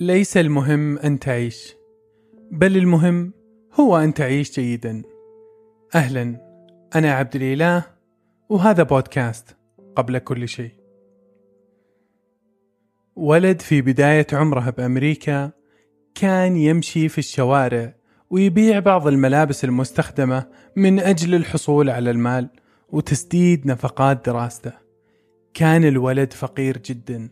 ليس 0.00 0.36
المهم 0.36 0.98
أن 0.98 1.18
تعيش 1.18 1.74
بل 2.50 2.76
المهم 2.76 3.32
هو 3.74 3.96
أن 3.96 4.14
تعيش 4.14 4.60
جيدا. 4.60 5.02
أهلا 5.94 6.40
أنا 6.94 7.12
عبد 7.12 7.36
الإله 7.36 7.84
وهذا 8.48 8.82
بودكاست 8.82 9.56
قبل 9.96 10.18
كل 10.18 10.48
شيء. 10.48 10.70
ولد 13.16 13.60
في 13.60 13.82
بداية 13.82 14.26
عمره 14.32 14.70
بأمريكا 14.70 15.50
كان 16.14 16.56
يمشي 16.56 17.08
في 17.08 17.18
الشوارع 17.18 17.94
ويبيع 18.30 18.78
بعض 18.78 19.06
الملابس 19.06 19.64
المستخدمة 19.64 20.46
من 20.76 21.00
أجل 21.00 21.34
الحصول 21.34 21.90
على 21.90 22.10
المال 22.10 22.48
وتسديد 22.88 23.66
نفقات 23.66 24.26
دراسته. 24.26 24.72
كان 25.54 25.84
الولد 25.84 26.32
فقير 26.32 26.78
جدا 26.78 27.28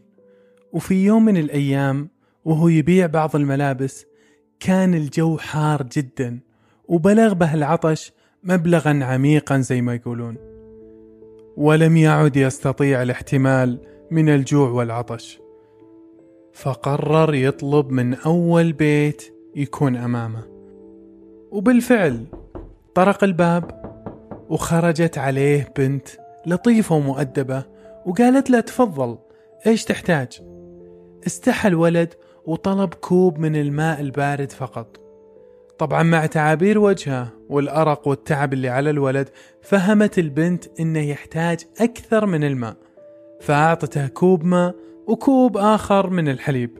وفي 0.72 1.04
يوم 1.04 1.24
من 1.24 1.36
الأيام 1.36 2.13
وهو 2.44 2.68
يبيع 2.68 3.06
بعض 3.06 3.36
الملابس. 3.36 4.06
كان 4.60 4.94
الجو 4.94 5.38
حار 5.38 5.82
جدا 5.82 6.40
وبلغ 6.88 7.32
به 7.32 7.54
العطش 7.54 8.12
مبلغا 8.42 9.04
عميقا 9.04 9.58
زي 9.58 9.80
ما 9.80 9.94
يقولون. 9.94 10.36
ولم 11.56 11.96
يعد 11.96 12.36
يستطيع 12.36 13.02
الاحتمال 13.02 13.78
من 14.10 14.28
الجوع 14.28 14.68
والعطش. 14.68 15.40
فقرر 16.52 17.34
يطلب 17.34 17.90
من 17.90 18.14
أول 18.14 18.72
بيت 18.72 19.34
يكون 19.56 19.96
أمامه. 19.96 20.42
وبالفعل 21.50 22.26
طرق 22.94 23.24
الباب 23.24 23.84
وخرجت 24.48 25.18
عليه 25.18 25.72
بنت 25.78 26.08
لطيفة 26.46 26.94
ومؤدبة 26.94 27.64
وقالت 28.06 28.50
له 28.50 28.60
تفضل 28.60 29.18
إيش 29.66 29.84
تحتاج؟ 29.84 30.42
استحى 31.26 31.68
الولد 31.68 32.14
وطلب 32.46 32.94
كوب 32.94 33.38
من 33.38 33.56
الماء 33.56 34.00
البارد 34.00 34.52
فقط. 34.52 35.00
طبعا 35.78 36.02
مع 36.02 36.26
تعابير 36.26 36.78
وجهه 36.78 37.28
والأرق 37.48 38.08
والتعب 38.08 38.52
اللي 38.52 38.68
على 38.68 38.90
الولد 38.90 39.28
فهمت 39.62 40.18
البنت 40.18 40.80
إنه 40.80 41.00
يحتاج 41.00 41.60
أكثر 41.80 42.26
من 42.26 42.44
الماء. 42.44 42.76
فأعطته 43.40 44.06
كوب 44.06 44.44
ماء 44.44 44.74
وكوب 45.06 45.56
آخر 45.56 46.10
من 46.10 46.28
الحليب. 46.28 46.78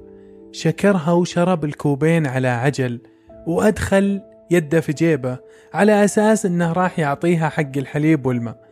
شكرها 0.53 1.13
وشرب 1.13 1.65
الكوبين 1.65 2.27
على 2.27 2.49
عجل 2.49 3.01
وأدخل 3.47 4.21
يده 4.51 4.81
في 4.81 4.93
جيبه 4.93 5.39
على 5.75 6.05
أساس 6.05 6.47
أنه 6.47 6.73
راح 6.73 6.99
يعطيها 6.99 7.49
حق 7.49 7.77
الحليب 7.77 8.27
والماء 8.27 8.65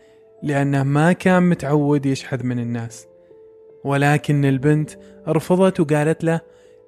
لأنه 0.42 0.82
ما 0.82 1.12
كان 1.12 1.42
متعود 1.42 2.06
يشحذ 2.06 2.46
من 2.46 2.58
الناس. 2.58 3.06
ولكن 3.84 4.44
البنت 4.44 4.90
رفضت 5.28 5.80
وقالت 5.80 6.24
له 6.24 6.40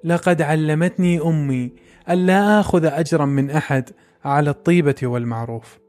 لقد 0.05 0.41
علمتني 0.41 1.21
أمي 1.21 1.71
ألا 2.09 2.59
آخذ 2.59 2.85
أجرا 2.85 3.25
من 3.25 3.49
أحد 3.49 3.89
على 4.23 4.49
الطيبة 4.49 4.95
والمعروف. 5.03 5.79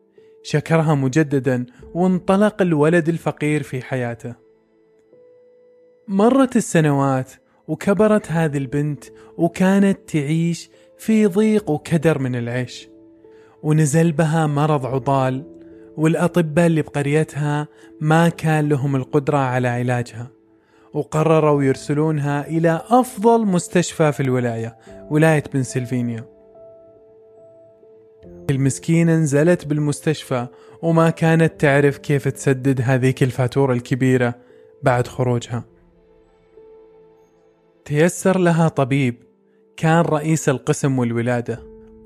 شكرها 0.42 0.95
مجددا 0.95 1.67
وانطلق 1.95 2.62
الولد 2.62 3.08
الفقير 3.08 3.62
في 3.62 3.83
حياته. 3.83 4.34
مرت 6.08 6.56
السنوات 6.56 7.33
وكبرت 7.69 8.33
هذه 8.33 8.56
البنت 8.56 9.05
وكانت 9.36 9.98
تعيش 10.06 10.70
في 10.98 11.27
ضيق 11.27 11.70
وكدر 11.70 12.19
من 12.19 12.36
العيش. 12.36 12.89
ونزل 13.62 14.12
بها 14.12 14.47
مرض 14.47 14.86
عضال 14.86 15.45
والأطباء 15.97 16.67
اللي 16.67 16.83
بقريتها 16.83 17.69
ما 18.01 18.28
كان 18.28 18.69
لهم 18.69 18.97
القدرة 18.97 19.39
على 19.39 19.69
علاجها. 19.69 20.36
وقرروا 20.97 21.62
يرسلونها 21.62 22.47
إلى 22.47 22.83
أفضل 22.89 23.47
مستشفى 23.47 24.12
في 24.12 24.20
الولاية 24.20 24.77
ولاية 25.11 25.44
بنسلفانيا 25.55 26.25
المسكينة 28.50 29.17
نزلت 29.17 29.67
بالمستشفى 29.67 30.47
وما 30.83 31.11
كانت 31.11 31.61
تعرف 31.61 31.98
كيف 31.98 32.29
تسدد 32.29 32.80
هذيك 32.80 33.23
الفاتورة 33.23 33.73
الكبيرة 33.73 34.34
بعد 34.83 35.07
خروجها. 35.07 35.64
تيسر 37.84 38.39
لها 38.39 38.68
طبيب 38.68 39.23
كان 39.77 40.01
رئيس 40.01 40.48
القسم 40.48 40.98
والولادة 40.98 41.63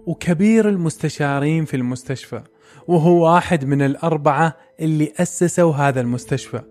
وكبير 0.07 0.69
المستشارين 0.69 1.65
في 1.65 1.77
المستشفى 1.77 2.43
وهو 2.89 3.25
واحد 3.25 3.65
من 3.65 3.83
الأربعة 3.83 4.57
اللي 4.81 5.13
أسسوا 5.19 5.73
هذا 5.73 6.01
المستشفى. 6.01 6.63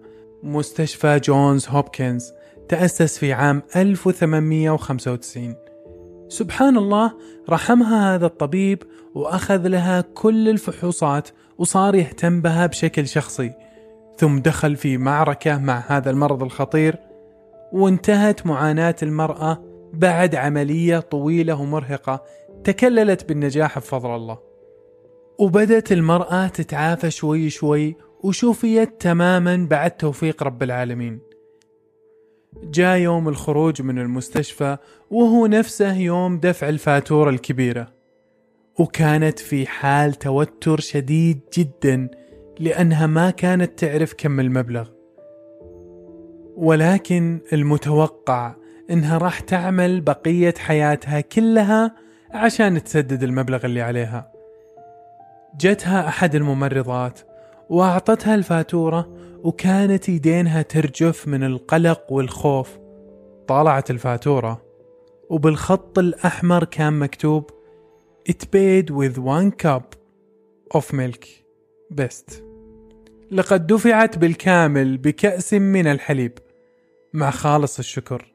مستشفى 0.43 1.19
جونز 1.23 1.67
هوبكنز 1.67 2.33
تأسس 2.69 3.17
في 3.17 3.33
عام 3.33 3.63
1895 3.75 5.55
سبحان 6.27 6.77
الله 6.77 7.13
رحمها 7.49 8.15
هذا 8.15 8.25
الطبيب 8.25 8.83
وأخذ 9.15 9.67
لها 9.67 10.01
كل 10.01 10.49
الفحوصات 10.49 11.29
وصار 11.57 11.95
يهتم 11.95 12.41
بها 12.41 12.65
بشكل 12.65 13.07
شخصي 13.07 13.53
ثم 14.17 14.39
دخل 14.39 14.75
في 14.75 14.97
معركة 14.97 15.57
مع 15.57 15.83
هذا 15.87 16.09
المرض 16.09 16.43
الخطير 16.43 16.95
وانتهت 17.73 18.45
معاناة 18.45 18.95
المرأة 19.03 19.63
بعد 19.93 20.35
عملية 20.35 20.99
طويلة 20.99 21.61
ومرهقة 21.61 22.23
تكللت 22.63 23.29
بالنجاح 23.29 23.79
بفضل 23.79 24.15
الله. 24.15 24.39
وبدت 25.39 25.91
المرأة 25.91 26.47
تتعافى 26.47 27.11
شوي 27.11 27.49
شوي 27.49 27.95
وشوفيت 28.23 29.01
تماما 29.01 29.67
بعد 29.69 29.91
توفيق 29.91 30.43
رب 30.43 30.63
العالمين. 30.63 31.19
جاء 32.63 32.97
يوم 32.97 33.27
الخروج 33.27 33.81
من 33.81 33.99
المستشفى 33.99 34.77
وهو 35.11 35.45
نفسه 35.45 35.93
يوم 35.97 36.39
دفع 36.39 36.69
الفاتورة 36.69 37.29
الكبيرة. 37.29 37.93
وكانت 38.79 39.39
في 39.39 39.67
حال 39.67 40.13
توتر 40.13 40.79
شديد 40.79 41.39
جدا 41.57 42.09
لأنها 42.59 43.07
ما 43.07 43.29
كانت 43.29 43.79
تعرف 43.79 44.13
كم 44.17 44.39
المبلغ. 44.39 44.89
ولكن 46.55 47.39
المتوقع 47.53 48.55
إنها 48.89 49.17
راح 49.17 49.39
تعمل 49.39 50.01
بقية 50.01 50.53
حياتها 50.57 51.21
كلها 51.21 51.95
عشان 52.31 52.83
تسدد 52.83 53.23
المبلغ 53.23 53.65
اللي 53.65 53.81
عليها. 53.81 54.31
جتها 55.59 56.07
أحد 56.07 56.35
الممرضات 56.35 57.19
وأعطتها 57.69 58.35
الفاتورة 58.35 59.09
وكانت 59.43 60.09
يدينها 60.09 60.61
ترجف 60.61 61.27
من 61.27 61.43
القلق 61.43 62.11
والخوف. 62.11 62.77
طالعت 63.47 63.91
الفاتورة 63.91 64.61
وبالخط 65.29 65.99
الأحمر 65.99 66.63
كان 66.63 66.99
مكتوب 66.99 67.49
It 68.29 68.41
paid 68.51 68.89
with 68.89 69.17
one 69.17 69.51
cup 69.51 69.95
of 70.77 70.93
milk. 70.93 71.25
Best. 71.93 72.33
لقد 73.31 73.67
دفعت 73.67 74.17
بالكامل 74.17 74.97
بكأس 74.97 75.53
من 75.53 75.87
الحليب. 75.87 76.33
مع 77.13 77.31
خالص 77.31 77.79
الشكر. 77.79 78.33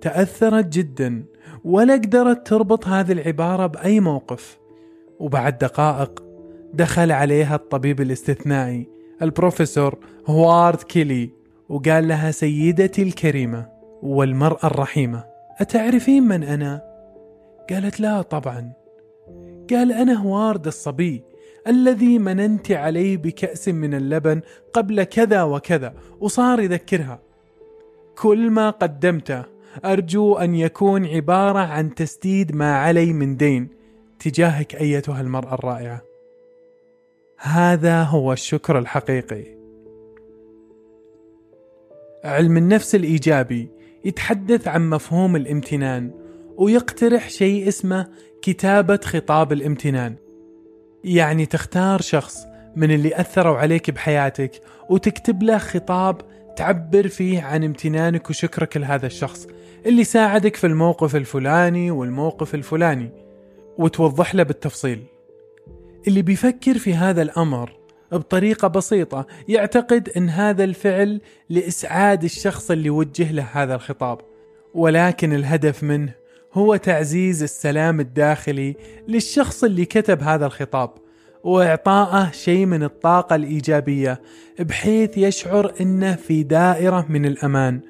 تأثرت 0.00 0.66
جدا 0.66 1.24
ولا 1.64 1.94
قدرت 1.94 2.46
تربط 2.46 2.86
هذه 2.86 3.12
العبارة 3.12 3.66
بأي 3.66 4.00
موقف. 4.00 4.58
وبعد 5.18 5.58
دقائق 5.58 6.23
دخل 6.76 7.12
عليها 7.12 7.54
الطبيب 7.54 8.00
الاستثنائي 8.00 8.88
البروفيسور 9.22 9.98
هوارد 10.26 10.82
كيلي 10.82 11.30
وقال 11.68 12.08
لها 12.08 12.30
سيدتي 12.30 13.02
الكريمة 13.02 13.68
والمرأة 14.02 14.66
الرحيمة 14.66 15.24
أتعرفين 15.60 16.22
من 16.22 16.42
أنا؟ 16.42 16.82
قالت 17.70 18.00
لا 18.00 18.22
طبعا. 18.22 18.72
قال 19.70 19.92
أنا 19.92 20.12
هوارد 20.12 20.66
الصبي 20.66 21.22
الذي 21.66 22.18
مننت 22.18 22.72
عليه 22.72 23.16
بكأس 23.16 23.68
من 23.68 23.94
اللبن 23.94 24.40
قبل 24.72 25.04
كذا 25.04 25.42
وكذا 25.42 25.94
وصار 26.20 26.60
يذكرها. 26.60 27.20
كل 28.18 28.50
ما 28.50 28.70
قدمته 28.70 29.44
أرجو 29.84 30.34
أن 30.34 30.54
يكون 30.54 31.06
عبارة 31.06 31.58
عن 31.58 31.94
تسديد 31.94 32.56
ما 32.56 32.76
علي 32.76 33.12
من 33.12 33.36
دين 33.36 33.68
تجاهك 34.18 34.74
أيتها 34.74 35.20
المرأة 35.20 35.54
الرائعة. 35.54 36.13
هذا 37.44 38.02
هو 38.02 38.32
الشكر 38.32 38.78
الحقيقي. 38.78 39.44
علم 42.24 42.56
النفس 42.56 42.94
الإيجابي 42.94 43.68
يتحدث 44.04 44.68
عن 44.68 44.90
مفهوم 44.90 45.36
الامتنان 45.36 46.10
ويقترح 46.56 47.30
شيء 47.30 47.68
اسمه 47.68 48.08
كتابة 48.42 49.00
خطاب 49.04 49.52
الامتنان. 49.52 50.16
يعني 51.04 51.46
تختار 51.46 52.00
شخص 52.00 52.46
من 52.76 52.90
اللي 52.90 53.20
أثروا 53.20 53.56
عليك 53.56 53.90
بحياتك 53.90 54.60
وتكتب 54.90 55.42
له 55.42 55.58
خطاب 55.58 56.20
تعبر 56.56 57.08
فيه 57.08 57.42
عن 57.42 57.64
امتنانك 57.64 58.30
وشكرك 58.30 58.76
لهذا 58.76 59.06
الشخص 59.06 59.46
اللي 59.86 60.04
ساعدك 60.04 60.56
في 60.56 60.66
الموقف 60.66 61.16
الفلاني 61.16 61.90
والموقف 61.90 62.54
الفلاني 62.54 63.10
وتوضح 63.78 64.34
له 64.34 64.42
بالتفصيل. 64.42 65.13
اللي 66.08 66.22
بيفكر 66.22 66.78
في 66.78 66.94
هذا 66.94 67.22
الأمر 67.22 67.76
بطريقة 68.12 68.68
بسيطة 68.68 69.26
يعتقد 69.48 70.08
إن 70.08 70.28
هذا 70.28 70.64
الفعل 70.64 71.20
لإسعاد 71.50 72.24
الشخص 72.24 72.70
اللي 72.70 72.90
وجه 72.90 73.32
له 73.32 73.46
هذا 73.52 73.74
الخطاب 73.74 74.18
ولكن 74.74 75.32
الهدف 75.32 75.82
منه 75.82 76.12
هو 76.52 76.76
تعزيز 76.76 77.42
السلام 77.42 78.00
الداخلي 78.00 78.76
للشخص 79.08 79.64
اللي 79.64 79.84
كتب 79.84 80.22
هذا 80.22 80.46
الخطاب 80.46 80.90
واعطائه 81.44 82.30
شيء 82.30 82.66
من 82.66 82.82
الطاقة 82.82 83.36
الإيجابية 83.36 84.20
بحيث 84.58 85.18
يشعر 85.18 85.72
إنه 85.80 86.14
في 86.14 86.42
دائرة 86.42 87.06
من 87.08 87.26
الأمان 87.26 87.80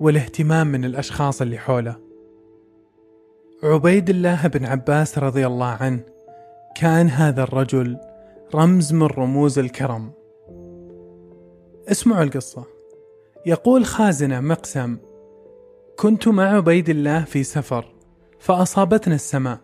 والاهتمام 0.00 0.66
من 0.66 0.84
الأشخاص 0.84 1.42
اللي 1.42 1.58
حوله. 1.58 1.96
عبيد 3.62 4.10
الله 4.10 4.46
بن 4.46 4.64
عباس 4.64 5.18
رضي 5.18 5.46
الله 5.46 5.66
عنه 5.80 6.13
كان 6.74 7.08
هذا 7.08 7.42
الرجل 7.42 7.98
رمز 8.54 8.92
من 8.92 9.06
رموز 9.06 9.58
الكرم. 9.58 10.10
اسمعوا 11.88 12.22
القصة. 12.22 12.64
يقول 13.46 13.84
خازنه 13.84 14.40
مقسم: 14.40 14.96
كنت 15.96 16.28
مع 16.28 16.56
عبيد 16.56 16.88
الله 16.88 17.24
في 17.24 17.42
سفر 17.42 17.94
فأصابتنا 18.38 19.14
السماء 19.14 19.58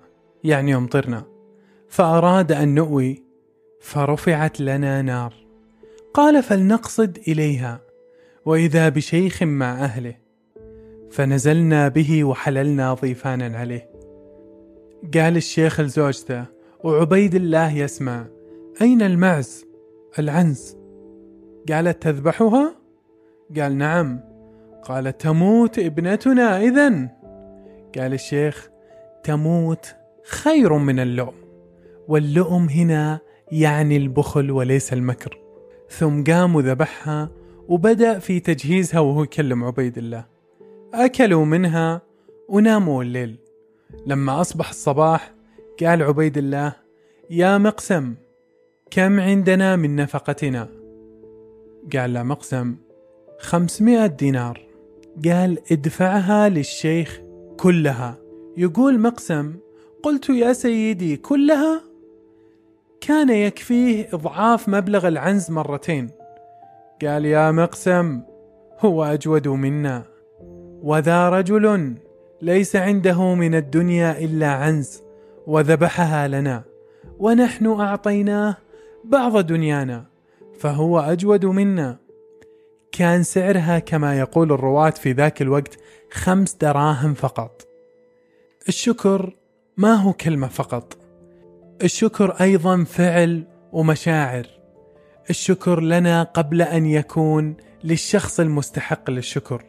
يعني 0.45 0.77
أمطرنا 0.77 1.25
فأراد 1.89 2.53
أن 2.53 2.75
نؤوي 2.75 3.23
فرفعت 3.81 4.61
لنا 4.61 5.03
نار 5.03 5.35
قال 6.15 6.43
فلنقصد 6.43 7.19
إليها 7.29 7.81
وإذا 8.45 8.89
بشيخ 8.89 9.43
مع 9.43 9.85
أهله 9.85 10.15
فنزلنا 11.11 11.89
به 11.89 12.25
وحللنا 12.25 12.95
ضيفانا 12.95 13.59
عليه 13.59 13.91
قال 15.15 15.37
الشيخ 15.37 15.81
لزوجته 15.81 16.60
وعبيد 16.85 17.35
الله 17.35 17.77
يسمع. 17.77 18.27
أين 18.83 19.03
المعز؟ 19.03 19.65
العنز. 20.19 20.77
قالت 21.69 22.03
تذبحها؟ 22.03 22.75
قال 23.59 23.79
نعم. 23.79 24.21
قال 24.83 25.17
تموت 25.17 25.79
ابنتنا 25.79 26.61
إذا 26.61 26.89
قال 27.99 28.13
الشيخ 28.13 28.71
تموت 29.25 29.95
خير 30.25 30.73
من 30.79 31.01
اللؤم. 31.01 31.35
واللؤم 32.09 32.69
هنا 32.69 33.21
يعني 33.53 33.97
البخل 33.97 34.51
وليس 34.51 34.93
المكر. 34.93 35.39
ثم 35.89 36.25
قام 36.25 36.57
وذبحها 36.57 37.31
وبدأ 37.69 38.19
في 38.19 38.41
تجهيزها 38.41 39.01
وهو 39.01 39.23
يكلم 39.23 39.65
عبيد 39.65 39.99
الله. 39.99 40.25
أكلوا 40.95 41.45
منها 41.45 42.03
وناموا 42.49 43.03
الليل. 43.03 43.39
لما 44.07 44.41
أصبح 44.41 44.69
الصباح 44.69 45.40
قال 45.85 46.03
عبيد 46.03 46.39
الله 46.39 46.73
يا 47.31 47.59
مقسم 47.59 48.15
كم 48.91 49.21
عندنا 49.21 49.77
من 49.77 49.97
نفقتنا؟ 49.97 50.69
قال 51.97 52.15
له 52.15 52.23
مقسم 52.23 52.77
خمسمائة 53.39 54.07
دينار. 54.07 54.61
قال 55.25 55.59
ادفعها 55.73 56.49
للشيخ 56.49 57.21
كلها. 57.57 58.19
يقول 58.57 59.01
مقسم 59.01 59.55
قلت 60.03 60.31
يا 60.31 60.53
سيدي 60.53 61.17
كلها؟ 61.17 61.83
كان 63.01 63.31
يكفيه 63.31 64.09
إضعاف 64.13 64.69
مبلغ 64.69 65.09
العنز 65.09 65.51
مرتين. 65.51 66.11
قال 67.03 67.25
يا 67.25 67.51
مقسم 67.51 68.21
هو 68.81 69.05
أجود 69.05 69.49
منا 69.49 70.03
وذا 70.83 71.29
رجل 71.29 71.95
ليس 72.43 72.77
عنده 72.77 73.35
من 73.35 73.55
الدنيا 73.55 74.19
إلا 74.19 74.47
عنز. 74.47 75.10
وذبحها 75.47 76.29
لنا 76.29 76.63
ونحن 77.19 77.67
أعطيناه 77.67 78.57
بعض 79.05 79.39
دنيانا 79.39 80.05
فهو 80.59 81.01
أجود 81.01 81.47
منا. 81.47 81.99
كان 82.93 83.23
سعرها 83.23 83.79
كما 83.79 84.19
يقول 84.19 84.53
الرواة 84.53 84.91
في 84.91 85.13
ذاك 85.13 85.43
الوقت 85.43 85.79
خمس 86.13 86.55
دراهم 86.55 87.15
فقط. 87.15 87.67
الشكر 88.69 89.37
ما 89.77 89.95
هو 89.95 90.13
كلمة 90.13 90.49
فقط. 90.49 90.99
الشكر 91.83 92.31
أيضا 92.31 92.85
فعل 92.85 93.47
ومشاعر. 93.73 94.47
الشكر 95.31 95.81
لنا 95.81 96.23
قبل 96.23 96.63
أن 96.63 96.87
يكون 96.87 97.57
للشخص 97.85 98.41
المستحق 98.41 99.11
للشكر. 99.11 99.65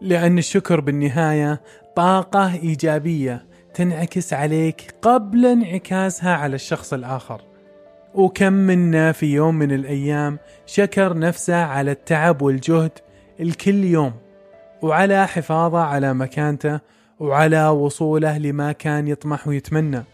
لأن 0.00 0.38
الشكر 0.38 0.80
بالنهاية 0.80 1.62
طاقة 1.96 2.54
إيجابية 2.54 3.46
تنعكس 3.76 4.32
عليك 4.32 4.94
قبل 5.02 5.46
انعكاسها 5.46 6.34
على 6.34 6.54
الشخص 6.54 6.92
الآخر. 6.92 7.40
وكم 8.14 8.52
منا 8.52 9.12
في 9.12 9.26
يوم 9.26 9.54
من 9.54 9.72
الأيام 9.72 10.38
شكر 10.66 11.18
نفسه 11.18 11.56
على 11.56 11.90
التعب 11.90 12.42
والجهد 12.42 12.90
الكل 13.40 13.84
يوم 13.84 14.12
وعلى 14.82 15.26
حفاظه 15.26 15.78
على 15.78 16.14
مكانته 16.14 16.80
وعلى 17.20 17.68
وصوله 17.68 18.38
لما 18.38 18.72
كان 18.72 19.08
يطمح 19.08 19.48
ويتمنى. 19.48 20.04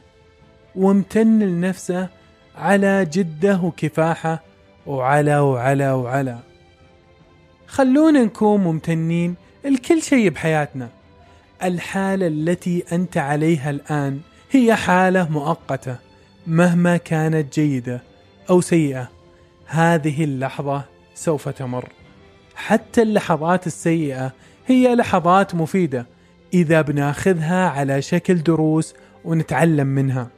وامتن 0.77 1.39
لنفسه 1.39 2.09
على 2.57 3.05
جده 3.05 3.61
وكفاحه 3.61 4.43
وعلى 4.87 5.39
وعلى 5.39 5.93
وعلى. 5.93 6.39
خلونا 7.67 8.23
نكون 8.25 8.61
ممتنين 8.61 9.35
لكل 9.65 10.03
شيء 10.03 10.31
بحياتنا. 10.31 10.89
الحالة 11.65 12.27
التي 12.27 12.85
أنت 12.93 13.17
عليها 13.17 13.71
الآن 13.71 14.21
هي 14.51 14.75
حالة 14.75 15.29
مؤقتة 15.31 15.97
مهما 16.47 16.97
كانت 16.97 17.55
جيدة 17.55 18.03
أو 18.51 18.61
سيئة 18.61 19.09
هذه 19.67 20.25
اللحظة 20.25 20.85
سوف 21.15 21.49
تمر. 21.49 21.89
حتى 22.55 23.03
اللحظات 23.03 23.67
السيئة 23.67 24.33
هي 24.67 24.95
لحظات 24.95 25.55
مفيدة 25.55 26.07
إذا 26.55 26.81
بناخذها 26.81 27.69
على 27.69 28.03
شكل 28.03 28.43
دروس 28.43 28.95
ونتعلم 29.25 29.87
منها 29.87 30.29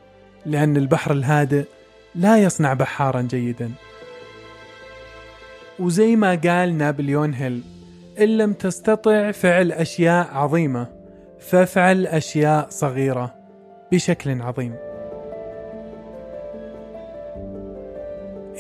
لأن 0.47 0.77
البحر 0.77 1.13
الهادئ 1.13 1.65
لا 2.15 2.43
يصنع 2.43 2.73
بحارا 2.73 3.23
جيدا. 3.23 3.71
وزي 5.79 6.17
ما 6.17 6.35
قال 6.35 6.79
نابليون 6.79 7.35
هيل 7.35 7.63
إن 8.21 8.29
لم 8.39 8.53
تستطع 8.53 9.31
فعل 9.31 9.73
أشياء 9.73 10.29
عظيمة 10.33 10.94
فافعل 11.45 12.07
أشياء 12.07 12.67
صغيرة 12.71 13.35
بشكل 13.93 14.43
عظيم. 14.43 14.75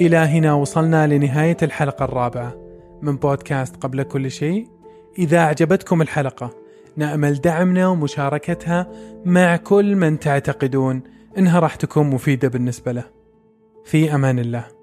إلى 0.01 0.17
هنا 0.17 0.55
وصلنا 0.55 1.07
لنهاية 1.07 1.57
الحلقة 1.63 2.05
الرابعة 2.05 2.55
من 3.03 3.17
بودكاست 3.17 3.77
قبل 3.77 4.03
كل 4.03 4.31
شيء. 4.31 4.69
إذا 5.19 5.39
أعجبتكم 5.39 6.03
الحلقة 6.03 6.51
نأمل 6.97 7.35
دعمنا 7.35 7.89
ومشاركتها 7.89 8.87
مع 9.25 9.57
كل 9.57 9.97
من 9.97 10.19
تعتقدون 10.19 11.03
إنها 11.39 11.61
راح 11.61 11.75
تكون 11.75 12.11
مفيدة 12.11 12.49
بالنسبة 12.49 12.93
له. 12.93 13.05
في 13.85 14.15
أمان 14.15 14.39
الله. 14.39 14.74